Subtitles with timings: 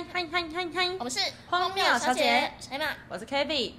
[0.00, 0.86] 嗨嗨嗨嗨嗨！
[0.98, 1.20] 我们是
[1.50, 2.86] 荒谬小姐谁嘛？
[3.10, 3.74] 我是 k b 你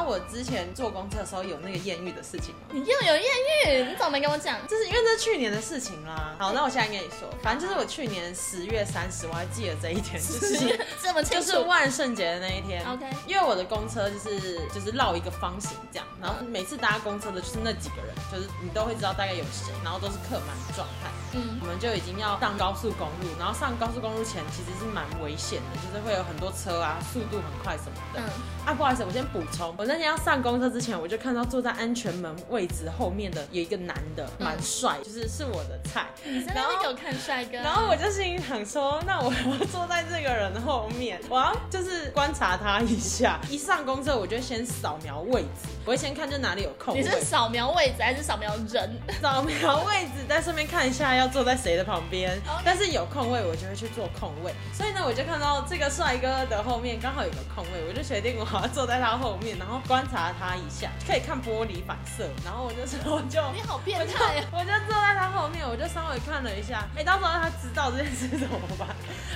[0.00, 2.60] 道我之前坐公车的时候有那个艳遇的事情吗？
[2.72, 3.24] 你又有艳
[3.66, 4.56] 遇，你怎么没跟我讲？
[4.66, 6.34] 就是因为这是去年的事情啦。
[6.38, 11.44] 好，那我现在跟你说，反正就是我去年十月三十，我还记得这一天，就 是这么清楚。
[11.46, 12.84] 就是万圣节的那一天。
[12.86, 21.10] OK 因为我的公车就是就是绕一个方形这样，然后每次搭公车的就是那几个人，就是你都会知道大概有谁，然后都是客满的状态。
[21.32, 28.20] 嗯，我们就已经要上高速公路，然后上高速公路前其实是蛮危险的，就是会有很多车啊，速度很快什么的。
[28.20, 28.24] 嗯
[28.66, 36.06] 啊，不好意思，我先补充，我那天要上公车之前，我就看到坐在安全门位置后面的有一个男的，蛮帅，就是是我的菜。
[36.24, 37.56] 你在那边给我看帅哥。
[37.56, 43.40] 然后我就心里想说，那我 要坐在这个人后面，我要就是观察他一下。
[43.50, 48.96] 一上公车，我就先扫描位置，我会先看就哪里有空位你，是扫描位置还是扫描人？
[49.20, 52.40] 扫描位置，在顺便看一下要坐在谁的旁边。
[52.64, 54.54] 但是有空位，我就会去坐空位。
[54.72, 62.22] 所以呢，我就看到这个帅哥的后面刚好有个空位，我就决定我要坐在他后面，然后观察他一下，可以看玻璃反射。
[62.44, 64.46] 然后我就说，我就你好变态啊！
[64.52, 68.86] 我就坐在他后面，我就稍微看了一下，哎、到时候他知道这件事怎么办？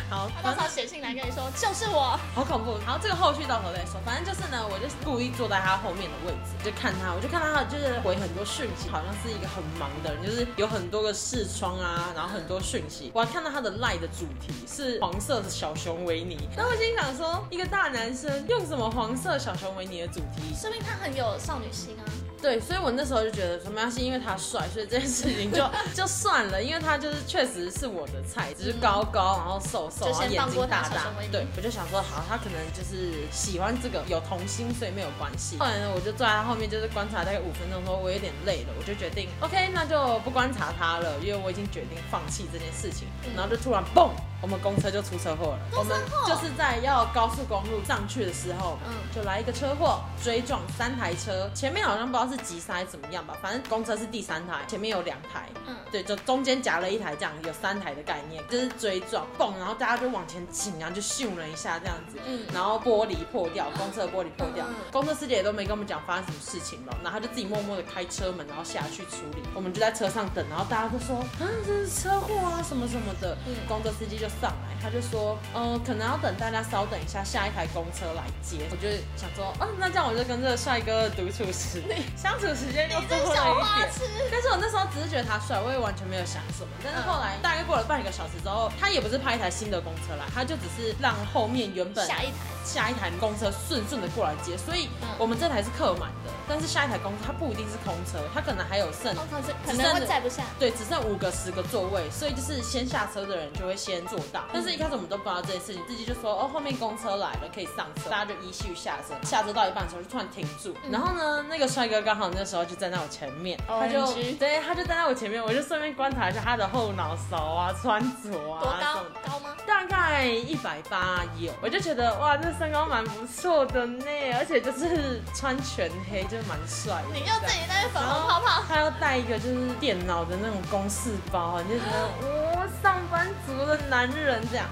[0.09, 2.17] 好，他到时候写信来跟你说，就是我。
[2.33, 2.79] 好恐怖。
[2.87, 13.11] 然后这个后续到时候再说，反正就是呢，我就是故意坐在他后面的位置，就看他，我就看他就是回很多讯息，好像是一个很忙的人，就是有很多个视窗啊，然后很多讯息。
[13.15, 20.55] 我还看到他的赖的主题是黄色的小熊维尼，然后我心想说，一个大男生用什么黄色小熊维尼的主题？
[20.55, 22.03] 说明他很有少女心啊。
[22.45, 25.65] 对，所以我那时候就觉得说没关系，因为他帅，所以这件事情就
[25.97, 31.07] 就算了，因为他就是确实是我的菜，只是高高，然后瘦瘦，就然后眼睛大大。
[31.33, 35.57] 对，我就想说好，他可能就是喜欢这个有童心，所以没有关系。
[35.57, 43.09] 后来呢，我就坐在他后面，就是观察大概五分钟，说我有点累了，我就决定 OK，那就不观察他了，因为我已经决定放弃这件事情。
[43.35, 44.11] 然后就突然嘣，
[44.45, 45.59] 我们公车就出车祸了。
[45.73, 48.93] 我们就是在要高速公路上去的时候，嗯。
[49.15, 55.75] 就来一个车祸，追撞三台车，前面好像不知道是急刹还是怎么样吧，反正公车是第三台，前面有两台，嗯。
[55.91, 62.45] 对，就中间夹了一台，这样有三台的概念，就是追撞，嘣，然后大家就往前倾，然后就咻了一下这样子，嗯。
[62.53, 64.67] 然后玻璃破掉，公车的玻璃破掉。
[64.69, 71.25] 嗯，公车司机也都没跟我们讲发生什么事情了，然后他就自己默默的开车门，然后下去处理，我们就在车上等，然后大家都说啊
[71.65, 73.55] 这是车祸啊什么什么的，嗯。
[73.69, 78.67] 公车司机就上来，他就说，嗯、可能要等大家稍等一下，下一台公车来接。
[78.71, 81.83] 我就想说，啊，那这样我就跟这个帅哥独处时
[82.17, 83.91] 相处时间又你多一点。
[84.31, 86.69] 但是我那时候只是觉得他帅，我也完全没有想什么。
[86.83, 92.33] 但是后来大概过了半个小时之后，他也不是派一台新的公车来，他就只是让后面原本下一台。
[92.65, 100.43] 下一台公车顺顺的过来接，所以嗯我们这台是客满的，但是下一台公车它不一定是空车，它可能还有剩公车是可能会载不下。
[100.59, 104.45] 对，只剩五个、十个座位，所以就是先下车的人就会先坐到。
[104.53, 109.15] 但是一开始我们都不知道这件事情，司机就说哦，后面公车来了，可以上车，大家就依序下车。
[109.27, 119.33] 下车到一半的时候就突然停住，然后呢，那个帅哥刚好那时候就站在我前面，他就对，他就站在我前面，我就顺便观察一下他的后脑勺啊、穿着啊，多高？
[119.33, 119.57] 高吗？
[119.67, 124.05] 大概一百八有，我就觉得哇，这身高蛮不错的呢，
[124.37, 127.09] 而且就是穿全黑，就蛮帅的。
[127.13, 128.63] 你又自己在那粉红泡泡。
[128.67, 134.67] 他要带一个就是电脑的那种公事包，你就觉得哇、上班族的男人这样。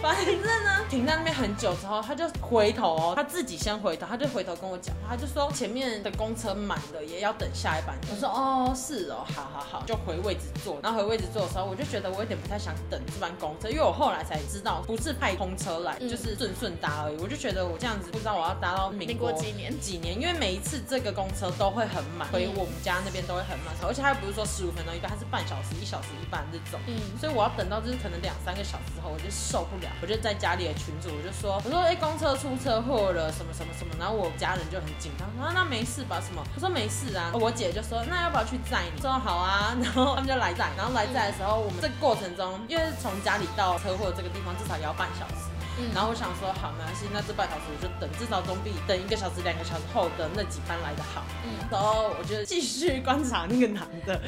[0.00, 7.96] 反正呢，停在那边很久之后，他就回头哦，他自己先回头，他就回头跟我讲话，他就说前面的公车满了，也要等下一班。
[8.10, 10.78] 我说哦，是哦，好好好，就回位置坐。
[10.82, 17.16] 然后回位置坐的时候，我就觉得我有点不太想等这班公车，因为我后来才知道不是派空车来，嗯就是顺顺搭而已。
[17.20, 26.80] 我就觉得我这样子不知道我要搭到民民国国几年几年，因为每一次这个公车都会很满，回我们家那边都会很满，而且他又不是说十五分钟一班，他是半小时、一小时一班这种。
[26.86, 45.39] 嗯，所以我要等到就是可能两三个小时之后，我就受不了，我就在家里的群组我就说，我说哎、公车出车祸了，什么什么什么，然后我家人就很紧张，说、那没事吧什么，他说没事啊，我姐就说那要不要去载你，说好啊， 然后他们就来载，然后来载的时候，我们这个过程中，因为从家里到车祸这个地方至少也要半小时。
[45.80, 51.24] 嗯然后我想说，好，没关系，那这半小时我就等，至少总比等一个小时、两个小时后的那几班来的好。
[51.44, 54.20] 嗯然后我就继续观察那个男的，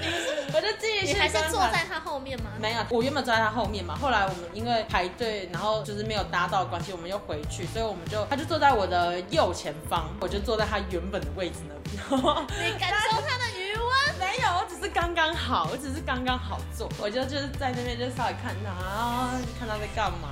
[0.55, 2.51] 我就继续你还是坐在他后面吗？
[2.61, 11.93] 没有，我原本坐在他后面嘛，后来我们因为排队，然后就是没有搭到关系，我们又回去，所以我们就他就坐在我的右前方，我就坐在他原本的位置那边。
[11.93, 13.93] 你感受他的余温。
[14.23, 20.29] 没有，我只是刚刚好，我只是刚刚好坐，我就就是在那边就稍微看他，啊，看他在干嘛，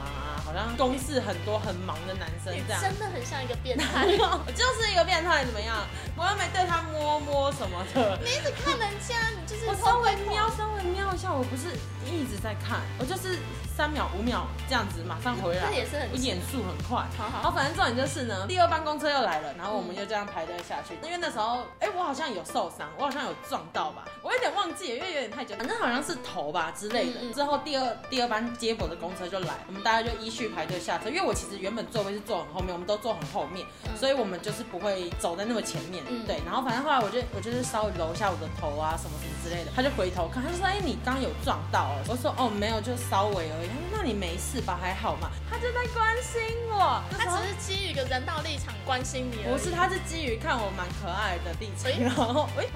[0.51, 2.83] 好像公事很多很忙的男生这样。
[2.83, 4.05] 真的很像一个变态。
[4.19, 5.87] 我就是一个变态，怎么样？
[6.17, 8.19] 我又没对他摸摸什么的。
[8.25, 11.69] 你一直看人家，你就是我稍微瞄，稍微瞄一下，我不是
[12.05, 13.39] 一直在看，我就是
[13.81, 17.03] 三秒五秒这样子马上回来这，也是很我眼速很快。
[17.17, 20.99] 好好然后反正重点就是呢，第二班公车又来了，然后我们就这样排队下去。
[21.03, 27.21] 因为那时候，哎，我好像有受伤，我好像有撞到吧，我有点忘记了，因为有点太久，反正好像是头吧之类的。
[27.23, 31.09] 嗯嗯之后第二第二班接驳的公车就来，我们大家就依序排队下车。
[31.09, 36.05] 因为我其实原本座位是坐很后面，我们都坐很后面，嗯所以我们就是不会走在那么前面。
[36.07, 44.79] 嗯对，然后反正后来我就我就是稍微揉一下我的头啊什么什么之类的，他就回头看，他就说：“哎、你刚刚有撞到哦。”我说：“哦，没有，就稍微而已。”他说：“那你没事吧？
[44.81, 47.03] 还好嘛？”他就在关心我。
[47.17, 49.43] 他只是基于一个人道立场关心你。
[49.45, 52.69] 不是，他是基于看我蛮可爱的立场，哎然后喂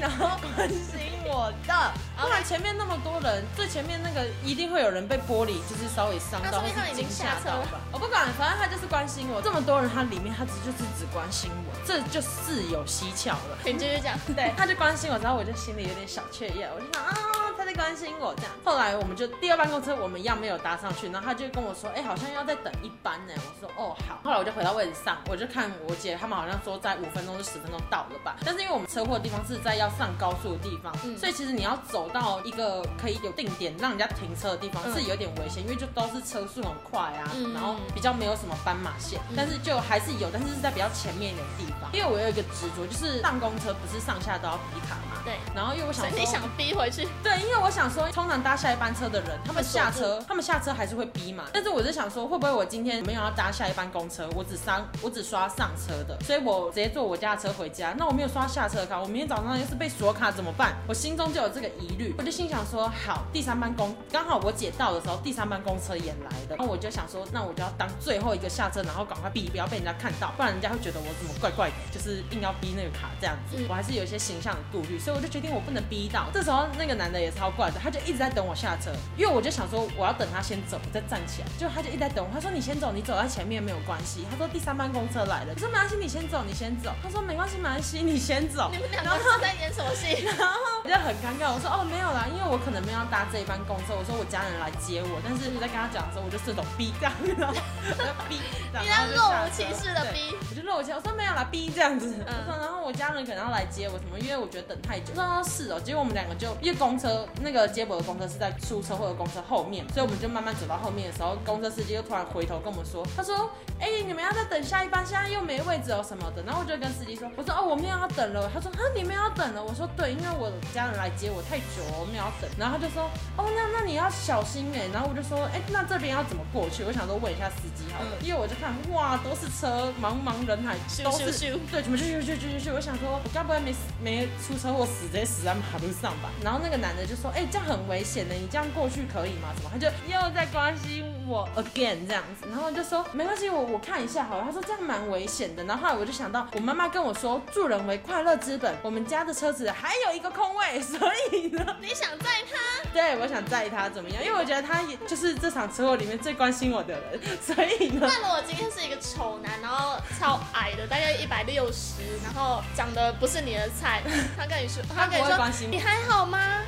[0.00, 1.92] 然后关心我的。
[2.20, 7.80] 不然前面那么多人，最前面那个一定会有人被玻璃就是稍微伤到，或那说明他已经是惊吓到吧。
[7.90, 9.40] 我不管，反正他就是关心我。
[9.40, 13.58] 这么多人，他里面他只就是只关心我，这就事有蹊跷了。
[13.64, 14.18] 你继续讲。
[14.36, 17.14] 对，他就关心我，然后我就心里有点小雀跃，我就想啊，
[17.60, 18.52] 他在关心我这样。
[18.64, 23.34] 后来我们就第二班公车，我们一样没有搭上去，然后他就跟我说，哎、好像要再等一班呢。
[23.36, 24.18] 我说哦好。
[24.24, 41.90] 后来我就回到位置上，我就看我姐他们好像说在五分钟至十分钟到了吧，但是因为我们车祸的地方是在要上高速的地方，嗯所以其实你要走到一个可以有定点让人家停车的地方、嗯是有点危险，因为就都是车速很快啊，嗯然后比较没有什么斑马线，但是就还是有，但是是在比较前面一点的地方。
[41.92, 51.46] 因为我有一个执着，就是上公车不是上下都要比卡嘛，对，然后因为我想说，所以你想逼回去，对，因为我想说，通常搭下一班车的人，他们下车，他们下车还是会逼嘛。
[51.52, 57.92] 但是我就想说，会不会我今天没有要搭下一班公车，我只上我只刷上车的，所以我直接坐我家的车回家。
[57.98, 60.76] 那我没有刷下车卡，我明天早上要是被锁卡怎么办？
[60.86, 73.56] 我心中就有这个疑虑，我就心想说，好，第三班公刚好我姐到的时候，第三班公车也来了，然后我就想说，那我就要当最后一个下车，然后赶快逼，不要被人家看到，不然人家会觉得我怎么怪怪的，就是硬要逼那个卡这样子。
[73.58, 76.26] 嗯我还是有一些形象的顾虑，所以我就决定我不能逼到。
[76.32, 81.48] 这时候那个男的也超怪的，他就一直在等我下车，因为我就想说我要等他先走，我再站起来。
[81.58, 84.26] 就他就一直在等我，他说你先走，你走在前面没有关系。
[84.30, 86.92] 他说第三班公车来了，我说没关系，你先走，你先走。
[87.02, 88.78] 他说没关系，没关系，你先走你。
[88.78, 90.24] 们两个是在演什么戏？
[90.24, 102.16] 然后我就很尴尬，我说哦没有啦，因为我可能没有要搭这一班公车，我说我家人来接我，但是我在跟他讲的时候，我就顺手逼这样，然后我就逼，你然后就在若无其事的逼，我就露我钱，我说没有啦，逼这样子。
[102.26, 105.12] 嗯我说然后我家人可能要来接我什么，因为我觉得等太久。
[105.14, 116.42] 我说哦是哦，结果我们两个就因为公车那个接驳的公车是在出车祸的公车后面，所以我们就慢慢走到后面的时候，公车司机又突然回头跟我们说，他说哎、你们要再等下一班，现在又没位置哦什么的。
[116.42, 118.50] 然后我就跟司机说，我说哦我们要等了。
[118.52, 119.62] 他说啊你们要等了？
[119.64, 122.50] 我说对，因为我家人来接我太久了，我们要等。
[122.58, 123.04] 然后他就说
[123.36, 124.88] 哦那那你要小心哎。
[124.92, 126.84] 然后我就说哎、那这边要怎么过去？
[126.84, 132.74] 我想说问一下司机好了，因为我就看哇都是车，茫茫人海都是咻咻对，怎么咻咻咻咻咻。
[132.74, 136.28] 我想说，我该不会没没出车祸死，直接死在马路上吧？
[136.42, 139.48] 然后那个男的就说，哎、这样很危险的，你这样过去可以吗？
[139.56, 139.70] 什么？
[139.72, 144.44] 他就又在关心我 again 这样子，然后就说没关系，我我看一下好了。
[144.44, 145.64] 他说这样蛮危险的。
[145.64, 150.98] 然后后来我就想到，我妈妈跟我说，助人为快乐之本，我们家的车子还有一个空位，所
[151.32, 152.90] 以呢， 你想载他？
[152.92, 154.24] 对我想载他怎么样？
[154.24, 158.06] 因为我觉得他也就是这场车祸里面最关心我的人，所以呢。
[158.08, 164.02] 那如果今天是一个丑男，然后超矮的，大概一百六十，然后长得不是你的菜，
[164.36, 166.62] 他跟你说，他跟你说你还好吗，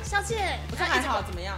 [0.71, 1.57] 我说还好，怎么样？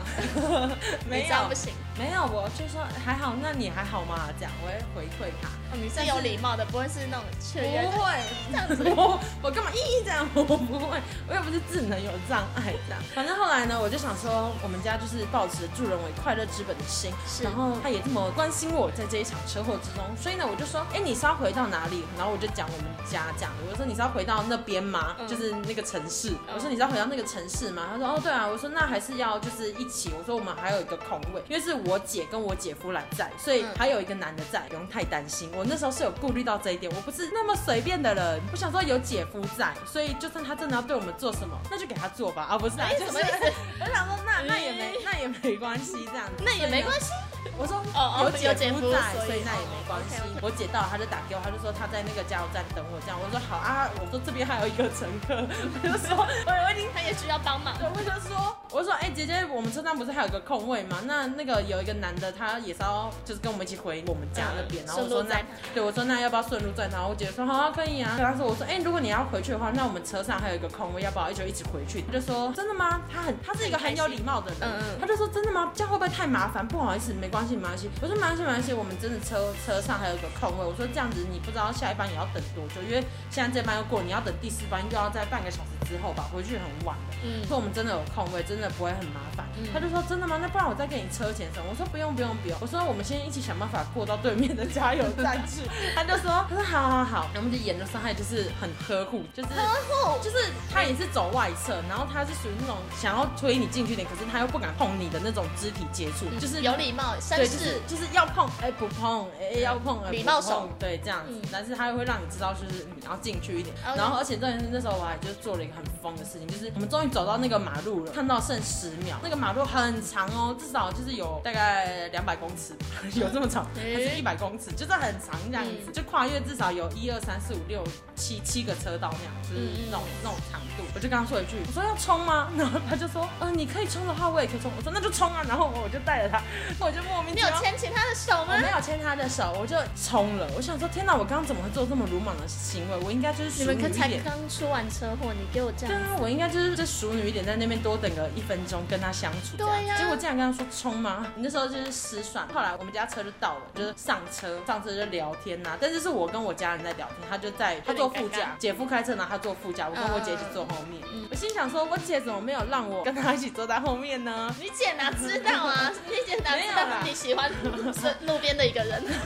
[1.07, 4.27] 没有不行，没有，我就说还好，那你还好吗？
[4.39, 5.47] 这样我会回馈他。
[5.49, 8.11] 哦你是有礼貌的，不会是那种确认不会，
[8.49, 8.83] 这样子。
[8.95, 10.25] 我 我干嘛一这样？
[10.33, 13.03] 我不会，我又不是智能有障碍这样。
[13.13, 22.05] 反正后来呢，我就想说，我们家就是抱持助人为快乐之本的心，是然后他也这么关心我在这一场车祸之中，所以呢，我就说，哎，你是要回到哪里？
[22.17, 25.15] 然后我就讲我们家这样的，我说你是要回到那边吗？
[25.19, 26.33] 嗯就是那个城市。
[26.53, 27.87] 我说你是要回到那个城市吗？
[27.91, 28.47] 他说哦对啊。
[28.55, 30.13] 我说那还是要就是一起。
[30.17, 35.51] 我说我们还有一个空位，因为是我姐跟我姐夫来在，所以嗯还有一个男的在，不用太担心。
[35.53, 38.39] 我那时候是有顾虑到这一点，我不是那么随便的人。
[38.53, 43.17] 我想说有姐夫在，所以就算他真的要对我们做什么，那就给他做吧，啊不是啊，就是
[43.81, 47.11] 我想说那那也没那也没关系这样子，那也没关系。
[47.55, 47.61] 系。
[47.61, 50.19] 我说哦哦有姐夫夫在，所以那也没关系。
[50.41, 57.73] 我姐到了，她就打给我，她就说她在那个加油站等我，这样我说好啊，我说这边还有一个乘客，我就说我我已经他也需要帮忙。
[57.79, 60.99] 对，我就说，我就说，哎、姐姐，我们车上不是还有个空位吗？
[61.05, 65.41] 那那个有一个男的，他也是要就是跟我们一起回我们家那边，嗯然后我说那
[65.73, 67.05] 对我说那要不要顺路转他？
[67.05, 68.13] 我姐说好啊，可以啊。
[68.17, 72.03] 对他说我说，哎、如果你要回去的话，那我们车上还有一个空位，要不要一起一起回去？
[72.07, 73.01] 他就说真的吗？
[73.11, 75.71] 他很他是一个很有礼貌的人，嗯嗯他就说真的吗？
[75.75, 76.67] 这样会不会太麻烦？
[76.67, 77.89] 不好意思，没关系没关系。
[78.01, 80.65] 我说没关系没关系，我们真的车车上还有一个空位。
[80.65, 87.17] 我说这样子你不知道下一班也要等多久，因为现在这班要过，你要等第四班又要在半个小时之后吧，回去很晚的。
[87.21, 89.44] 嗯，说我们真的有空位，真的不会很麻烦。
[89.57, 90.37] 嗯他就说真的吗？
[90.41, 91.65] 那不然我再给你车钱什么？
[91.69, 92.57] 我说不用不用不用。
[92.61, 95.61] 我说我们先一起想办法过到对面的加油站去。
[95.95, 100.37] 他就说他说好好好，然后我们就沿着上，他也就是很呵护，就是呵护，就是
[100.71, 111.33] 他也是走外侧，然后他是属于那种想要推你进去一点，可是他又不敢碰你的那种肢体接触，就是有礼貌，绅对，就是士，就是要碰，哎、不碰，哎、要碰，哎、礼貌手不碰，对，这样子。
[111.33, 113.73] 嗯但是他又会让你知道，就是你要进去一点。
[113.95, 122.73] 然后，而且重点是那时候我还就是做了一个很疯的事情，就是我们终于走到那个马路了，看到剩十秒，那个马路很长哦，至少就是有大概两百公尺，
[123.19, 127.83] 有这么长，还诶是一百公尺，就是很长这样子，嗯就跨越至少有一二三四五六
[128.15, 130.83] 七七个车道那样，就是那种那种长度。
[130.93, 132.49] 我就跟他说一句，我说要冲吗？
[132.57, 134.71] 然后他就说，嗯、你可以冲的话，我也可以冲。
[134.75, 136.41] 我说那就冲啊，然后我就带着他，
[136.79, 137.47] 我就莫名你有。
[137.61, 138.61] 牵起他的手吗我？
[138.61, 140.47] 没有牵他的手，我就冲了。
[140.55, 142.97] 我想说，天哪，我刚刚怎么会做这么鲁莽的行为？
[143.03, 144.09] 我应该就是淑你们可才。
[144.23, 149.57] 刚出完车祸，你给我这样对啊，我应该就是这熟女一点，在那边多等个一分钟跟他相处。
[149.57, 151.25] 这样对呀结果竟然跟他说冲吗？
[151.35, 152.47] 你那时候就是失算。
[152.53, 161.01] 后来我们家车就到了，就是上车，上车就聊天呐、但是是我跟我家人在聊天，他就在他坐副驾，姐夫开车呢，他坐副驾，我跟我姐一起坐后面。
[161.11, 164.53] 嗯我心想说，我姐怎么没有让我跟他一起坐在后面呢？
[164.59, 165.91] 你姐哪知道啊？
[166.07, 169.03] 你姐哪知道你喜欢是路边的一个人？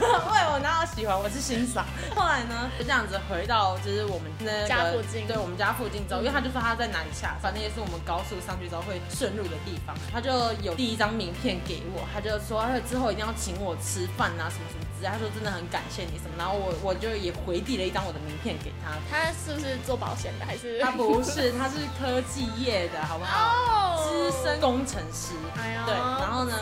[0.94, 1.86] 喜欢，我是欣赏。
[2.14, 5.26] 后来呢，就这样子回到就是我们那个家附近。
[5.26, 10.30] 对我们家附近之后，因为他就说他在哪里下，反正也是我们高速上去之后会顺路的地方，他就
[10.62, 18.92] 有第一张名片给我，他就说他之后一定要请我吃饭啊，什么什么他说真的很感谢你什么，然后我我就也回递了一张我的名片给他。
[19.10, 20.46] 他是不是做保险的？
[20.46, 23.54] 还是他不是，他是科技业的，好不好？
[23.56, 23.80] 哦
[24.10, 25.34] 资深工程师。
[25.56, 26.56] 哎呀对，然后呢，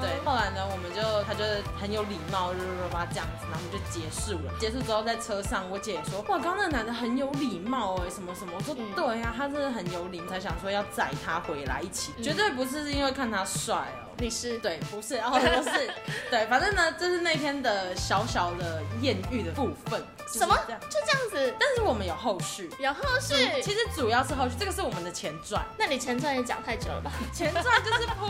[0.00, 1.44] 对，后来呢，我们就他就
[1.78, 4.54] 很有礼貌，叭叭叭这样子，然后我们就结束了。
[4.58, 8.52] 结束之后在车上，我姐也说，哇，刚刚那个男的很有礼貌哎，什么什么。
[8.56, 14.03] 我说嗯对呀、他真的很有礼，才想说要载他回来一起，嗯绝对不是因为看他帅哦。
[14.18, 15.90] 你是对，不是，然后就是，
[16.30, 20.02] 对，反正呢，就是那天的小小的艳遇的部分。
[20.26, 20.56] 就是什么？
[20.88, 21.54] 就这样子，
[21.84, 25.64] 我们有后续，有后是，其实主要是后续，这个是我们的前传。
[25.78, 27.12] 那你前传也讲太久了吧？
[27.32, 28.28] 前传就是铺，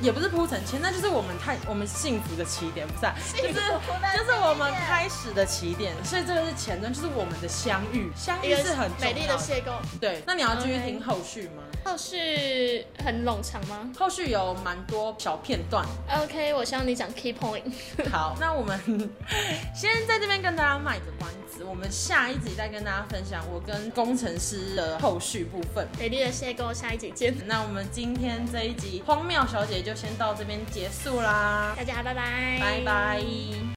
[0.00, 9.80] 也不是铺陈，前传就是我们太我们幸福的起点，不是、啊，就是就是我们开始的起点，所以这个是前传，就是我们的相遇，相遇是很美丽的邂逅。
[10.00, 11.62] 对，那你要继续听后续吗？
[11.84, 15.86] 后续很冗长吗后续有蛮多小片段。
[16.20, 17.62] ？OK，我希望你讲 key point。
[18.10, 18.76] 好，那我们
[19.72, 25.86] 先在这边跟大家卖个关子，我们下一集再跟大家分享我跟工程师的后续部分。
[25.98, 33.75] 美丽的邂逅，下一集见，那我们今天这一集荒谬小姐就先到这边结束啦，大家拜拜，拜拜。